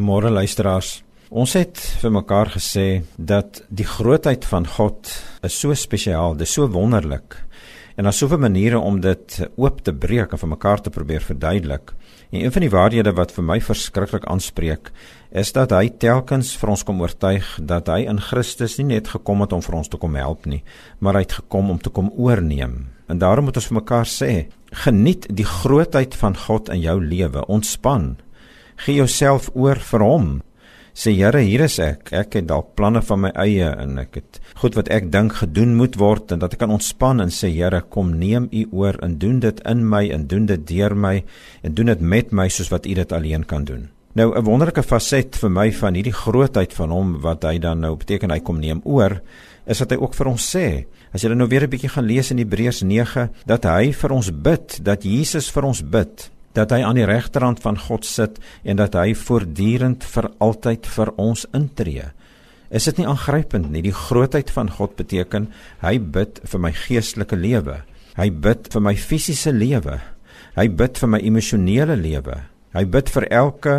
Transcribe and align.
Môre 0.00 0.30
luisteraars. 0.32 1.02
Ons 1.28 1.52
het 1.58 1.76
vir 2.00 2.12
mekaar 2.14 2.48
gesê 2.54 3.02
dat 3.20 3.58
die 3.68 3.84
grootheid 3.84 4.46
van 4.48 4.64
God 4.64 5.10
is 5.44 5.58
so 5.60 5.76
spesiaal, 5.76 6.38
dis 6.40 6.54
so 6.56 6.70
wonderlik. 6.72 7.36
En 8.00 8.08
daar's 8.08 8.22
soveel 8.22 8.40
maniere 8.40 8.78
om 8.80 8.96
dit 9.04 9.36
oop 9.60 9.82
te 9.84 9.92
breek 9.92 10.32
en 10.32 10.40
vir 10.40 10.50
mekaar 10.54 10.80
te 10.80 10.92
probeer 10.94 11.20
verduidelik. 11.20 11.92
En 12.30 12.40
een 12.40 12.54
van 12.54 12.64
die 12.64 12.70
waarhede 12.72 13.12
wat 13.12 13.34
vir 13.36 13.44
my 13.44 13.58
verskriklik 13.60 14.24
aanspreek, 14.24 14.88
is 15.36 15.52
dat 15.52 15.74
hy 15.76 15.90
telkens 16.00 16.54
vir 16.56 16.72
ons 16.72 16.86
kom 16.86 17.04
oortuig 17.04 17.52
dat 17.60 17.92
hy 17.92 18.06
in 18.08 18.22
Christus 18.24 18.78
nie 18.80 18.88
net 18.94 19.12
gekom 19.12 19.44
het 19.44 19.52
om 19.52 19.60
vir 19.60 19.78
ons 19.82 19.92
te 19.92 20.00
kom 20.00 20.16
help 20.16 20.48
nie, 20.48 20.62
maar 20.98 21.20
hy 21.20 21.26
het 21.26 21.36
gekom 21.42 21.76
om 21.76 21.82
te 21.82 21.92
kom 21.92 22.08
oorneem. 22.16 22.86
En 23.10 23.20
daarom 23.20 23.50
moet 23.50 23.60
ons 23.60 23.68
vir 23.68 23.80
mekaar 23.82 24.08
sê, 24.08 24.32
geniet 24.86 25.28
die 25.28 25.44
grootheid 25.44 26.16
van 26.16 26.40
God 26.48 26.72
in 26.72 26.80
jou 26.88 26.96
lewe, 27.04 27.44
ontspan 27.52 28.14
Gee 28.80 28.96
jouself 28.96 29.50
oor 29.52 29.76
vir 29.76 30.00
hom. 30.00 30.28
Sê 30.96 31.12
Here, 31.12 31.42
hier 31.44 31.66
is 31.66 31.76
ek. 31.82 32.08
Ek 32.16 32.38
het 32.38 32.46
dalk 32.48 32.72
planne 32.78 33.02
van 33.04 33.20
my 33.26 33.30
eie 33.38 33.68
en 33.68 33.98
ek 34.00 34.16
het 34.16 34.40
goed 34.62 34.78
wat 34.78 34.88
ek 34.92 35.10
dink 35.12 35.36
gedoen 35.42 35.76
moet 35.76 35.98
word 36.00 36.32
en 36.32 36.40
dat 36.40 36.56
ek 36.56 36.62
kan 36.64 36.72
ontspan 36.72 37.20
en 37.20 37.32
sê 37.34 37.52
Here, 37.52 37.82
kom 37.92 38.14
neem 38.16 38.48
U 38.48 38.64
oor 38.80 38.96
en 39.04 39.18
doen 39.20 39.36
dit 39.44 39.60
in 39.68 39.84
my 39.84 40.06
en 40.16 40.24
doen 40.32 40.48
dit 40.48 40.64
deur 40.72 40.96
my 40.96 41.18
en 41.62 41.76
doen 41.76 41.92
dit 41.92 42.00
met 42.00 42.32
my 42.32 42.48
soos 42.48 42.72
wat 42.72 42.88
U 42.88 42.96
dit 42.96 43.12
alleen 43.12 43.44
kan 43.44 43.68
doen. 43.68 43.90
Nou 44.16 44.32
'n 44.34 44.44
wonderlike 44.44 44.82
faset 44.82 45.36
vir 45.36 45.50
my 45.50 45.70
van 45.72 45.94
hierdie 45.94 46.16
grootheid 46.16 46.72
van 46.72 46.90
hom 46.90 47.20
wat 47.20 47.44
hy 47.44 47.58
dan 47.58 47.80
nou 47.80 47.96
beteken 47.96 48.30
hy 48.30 48.40
kom 48.40 48.58
neem 48.58 48.80
oor 48.84 49.20
is 49.66 49.78
dat 49.78 49.90
hy 49.90 49.96
ook 49.96 50.14
vir 50.14 50.26
ons 50.26 50.56
sê 50.56 50.86
as 51.12 51.22
jy 51.22 51.28
nou 51.34 51.46
weer 51.46 51.62
'n 51.62 51.70
bietjie 51.70 51.92
gaan 51.92 52.06
lees 52.06 52.30
in 52.30 52.38
Hebreërs 52.38 52.82
9 52.82 53.30
dat 53.46 53.64
hy 53.64 53.92
vir 53.92 54.12
ons 54.12 54.30
bid 54.30 54.80
dat 54.82 55.04
Jesus 55.04 55.50
vir 55.50 55.64
ons 55.64 55.82
bid 55.82 56.30
dat 56.56 56.72
hy 56.74 56.80
aan 56.82 56.98
die 56.98 57.06
regterhand 57.08 57.60
van 57.62 57.78
God 57.78 58.06
sit 58.06 58.40
en 58.64 58.80
dat 58.80 58.96
hy 58.98 59.14
voortdurend 59.14 60.04
vir 60.04 60.30
altyd 60.42 60.88
vir 60.90 61.12
ons 61.20 61.46
intree. 61.56 62.10
Is 62.70 62.86
dit 62.86 63.00
nie 63.00 63.08
aangrypend 63.10 63.70
nie? 63.70 63.82
Die 63.82 63.94
grootheid 63.94 64.50
van 64.54 64.70
God 64.70 64.94
beteken 64.98 65.48
hy 65.82 65.98
bid 65.98 66.38
vir 66.46 66.62
my 66.62 66.70
geestelike 66.74 67.38
lewe. 67.38 67.80
Hy 68.18 68.28
bid 68.30 68.70
vir 68.72 68.84
my 68.84 68.94
fisiese 68.98 69.52
lewe. 69.54 69.98
Hy 70.58 70.66
bid 70.68 70.98
vir 70.98 71.10
my 71.10 71.20
emosionele 71.26 71.96
lewe. 71.98 72.36
Hy 72.74 72.84
bid 72.86 73.10
vir 73.10 73.26
elke 73.34 73.76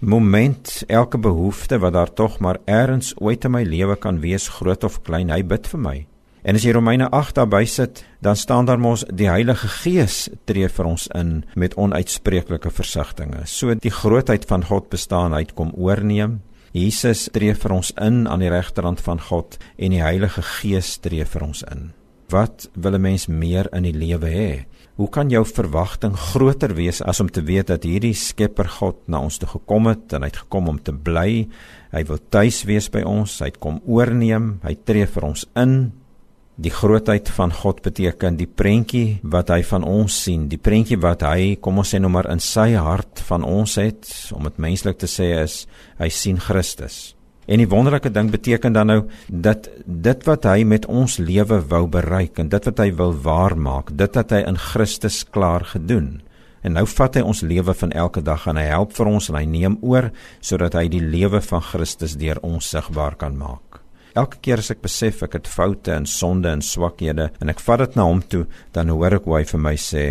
moment, 0.00 0.84
elke 0.88 1.18
behoefte 1.18 1.80
wat 1.82 1.94
daar 1.94 2.12
tog 2.14 2.38
maar 2.40 2.60
eers 2.66 3.12
ooit 3.18 3.44
in 3.44 3.54
my 3.54 3.64
lewe 3.66 3.98
kan 3.98 4.22
wees, 4.22 4.48
groot 4.48 4.84
of 4.86 5.02
klein. 5.02 5.30
Hy 5.30 5.42
bid 5.42 5.66
vir 5.70 5.82
my. 5.82 5.98
En 6.40 6.56
as 6.56 6.64
jy 6.64 6.72
Romeine 6.72 7.10
8 7.12 7.36
daarby 7.36 7.66
sit, 7.68 8.00
dan 8.24 8.36
staan 8.36 8.64
daar 8.64 8.80
mos 8.80 9.02
die 9.12 9.28
Heilige 9.28 9.68
Gees 9.68 10.30
tree 10.48 10.68
vir 10.72 10.86
ons 10.88 11.04
in 11.16 11.42
met 11.52 11.76
onuitspreeklike 11.76 12.72
versigtings. 12.72 13.52
So 13.52 13.74
die 13.76 13.92
grootheid 13.92 14.46
van 14.48 14.64
God 14.64 14.88
bestaan 14.92 15.36
uit 15.36 15.52
kom 15.58 15.74
oorneem. 15.76 16.40
Jesus 16.72 17.28
tree 17.34 17.52
vir 17.52 17.74
ons 17.74 17.90
in 18.00 18.24
aan 18.30 18.40
die 18.40 18.52
regterhand 18.52 19.02
van 19.04 19.20
God 19.20 19.58
en 19.76 19.92
die 19.92 20.00
Heilige 20.00 20.44
Gees 20.46 20.96
tree 21.04 21.26
vir 21.28 21.44
ons 21.44 21.64
in. 21.68 21.90
Wat 22.30 22.70
wil 22.74 22.94
'n 22.94 23.02
mens 23.02 23.26
meer 23.26 23.68
in 23.74 23.82
die 23.82 23.92
lewe 23.92 24.28
hê? 24.30 24.64
Hoe 24.96 25.08
kan 25.08 25.30
jou 25.30 25.44
verwagting 25.44 26.16
groter 26.16 26.74
wees 26.74 27.02
as 27.02 27.20
om 27.20 27.30
te 27.30 27.42
weet 27.42 27.66
dat 27.66 27.82
hierdie 27.82 28.14
Skepper 28.14 28.68
God 28.68 28.96
na 29.08 29.20
ons 29.20 29.38
toe 29.38 29.48
gekom 29.48 29.86
het 29.86 30.12
en 30.12 30.22
hy 30.22 30.28
het 30.28 30.36
gekom 30.36 30.68
om 30.68 30.78
te 30.82 30.92
bly? 30.92 31.48
Hy 31.92 32.04
wil 32.04 32.18
tuis 32.28 32.64
wees 32.64 32.88
by 32.88 33.02
ons, 33.02 33.38
hy 33.40 33.46
het 33.46 33.58
kom 33.58 33.80
oorneem, 33.84 34.60
hy 34.62 34.76
tree 34.84 35.06
vir 35.06 35.24
ons 35.24 35.46
in 35.56 35.92
die 36.60 36.72
grootheid 36.72 37.30
van 37.32 37.52
God 37.56 37.80
beteken 37.84 38.36
die 38.36 38.48
prentjie 38.48 39.20
wat 39.22 39.48
hy 39.52 39.62
van 39.64 39.84
ons 39.86 40.16
sien, 40.26 40.44
die 40.50 40.60
prentjie 40.60 40.98
wat 41.00 41.24
hy, 41.24 41.54
kom 41.62 41.80
ons 41.80 41.94
sê 41.94 42.00
nou 42.02 42.10
maar 42.12 42.28
in 42.32 42.42
sy 42.44 42.74
hart 42.76 43.22
van 43.30 43.46
ons 43.48 43.78
het, 43.80 44.10
om 44.36 44.44
dit 44.44 44.60
menslik 44.60 45.00
te 45.00 45.08
sê 45.08 45.32
is 45.40 45.64
hy 46.00 46.10
sien 46.12 46.40
Christus. 46.40 47.14
En 47.50 47.58
die 47.58 47.68
wonderlike 47.70 48.12
ding 48.14 48.28
beteken 48.30 48.76
dan 48.76 48.92
nou 48.92 48.98
dat 49.26 49.70
dit 49.86 50.26
wat 50.28 50.44
hy 50.46 50.62
met 50.68 50.84
ons 50.86 51.16
lewe 51.18 51.62
wou 51.72 51.86
bereik 51.90 52.38
en 52.38 52.52
dit 52.52 52.68
wat 52.68 52.82
hy 52.84 52.90
wil 52.98 53.16
waarmaak, 53.24 53.94
dit 53.96 54.20
wat 54.20 54.36
hy 54.36 54.44
in 54.46 54.60
Christus 54.60 55.24
klaar 55.24 55.64
gedoen. 55.72 56.20
En 56.60 56.76
nou 56.76 56.84
vat 56.92 57.16
hy 57.16 57.24
ons 57.24 57.40
lewe 57.40 57.72
van 57.72 57.96
elke 57.96 58.20
dag 58.22 58.44
en 58.52 58.60
hy 58.60 58.68
help 58.68 58.92
vir 58.98 59.08
ons 59.08 59.32
en 59.32 59.40
hy 59.40 59.46
neem 59.48 59.80
oor 59.80 60.12
sodat 60.44 60.76
hy 60.76 60.90
die 60.92 61.02
lewe 61.02 61.40
van 61.40 61.64
Christus 61.64 62.18
deur 62.20 62.38
ons 62.44 62.68
sigbaar 62.68 63.16
kan 63.16 63.40
maak. 63.40 63.69
Elke 64.18 64.40
keer 64.42 64.62
as 64.62 64.70
ek 64.74 64.82
besef 64.82 65.22
ek 65.22 65.36
het 65.38 65.50
foute 65.50 65.92
en 65.94 66.06
sonde 66.06 66.50
en 66.50 66.62
swakhede 66.64 67.30
en 67.40 67.52
ek 67.52 67.62
vat 67.62 67.84
dit 67.84 67.96
na 67.98 68.08
hom 68.08 68.22
toe, 68.22 68.46
dan 68.74 68.90
hoor 68.90 69.20
ek 69.20 69.28
hoe 69.28 69.38
hy 69.38 69.44
vir 69.52 69.64
my 69.66 69.74
sê: 69.78 70.04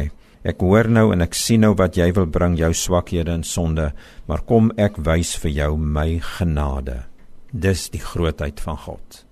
Ek 0.44 0.64
hoor 0.64 0.88
nou 0.88 1.10
en 1.12 1.22
ek 1.22 1.36
sien 1.36 1.66
nou 1.66 1.74
wat 1.76 1.98
jy 2.00 2.12
wil 2.16 2.30
bring, 2.32 2.56
jou 2.56 2.72
swakhede 2.74 3.34
en 3.36 3.44
sonde, 3.44 3.92
maar 4.28 4.46
kom 4.48 4.72
ek 4.80 5.02
wys 5.04 5.36
vir 5.44 5.52
jou 5.52 5.72
my 5.78 6.22
genade. 6.38 7.04
Dis 7.52 7.90
die 7.92 8.00
grootheid 8.04 8.62
van 8.64 8.78
God. 8.78 9.26